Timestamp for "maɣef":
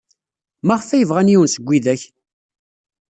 0.67-0.89